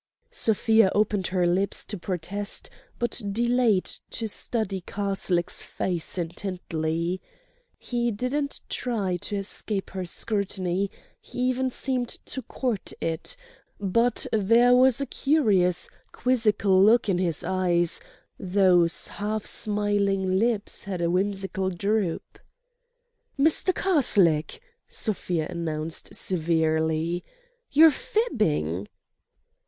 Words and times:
Sofia 0.31 0.91
opened 0.95 1.27
her 1.27 1.45
lips 1.45 1.85
to 1.85 1.95
protest, 1.95 2.71
but 2.97 3.21
delayed 3.31 3.85
to 4.09 4.27
study 4.27 4.81
Karslake's 4.81 5.61
face 5.61 6.17
intently. 6.17 7.21
He 7.77 8.09
didn't 8.09 8.61
try 8.67 9.17
to 9.17 9.35
escape 9.35 9.91
her 9.91 10.05
scrutiny, 10.05 10.89
he 11.21 11.41
even 11.41 11.69
seemed 11.69 12.07
to 12.25 12.41
court 12.41 12.93
it; 12.99 13.37
but 13.79 14.25
there 14.31 14.73
was 14.73 15.01
a 15.01 15.05
curious, 15.05 15.87
quizzical 16.11 16.81
look 16.81 17.07
in 17.07 17.19
his 17.19 17.43
eyes, 17.43 18.01
those 18.39 19.07
half 19.07 19.45
smiling 19.45 20.39
lips 20.39 20.85
had 20.85 21.03
a 21.03 21.11
whimsical 21.11 21.69
droop. 21.69 22.39
"Mr. 23.37 23.71
Karslake!" 23.71 24.61
Sofia 24.89 25.45
announced, 25.47 26.15
severely, 26.15 27.23
"you're 27.69 27.91
fibbing." 27.91 28.87